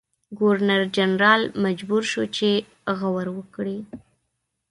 ګورنرجنرال 0.37 1.41
مجبور 1.63 2.03
شو 2.11 2.23
چې 2.37 2.49
غور 2.99 3.27
وکړي. 3.37 3.79